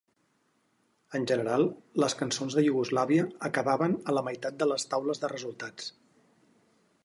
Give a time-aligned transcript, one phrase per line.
[1.19, 1.65] En general,
[2.03, 5.93] les cançons de Iugoslàvia acabaven a la meitat de les taules de resultats.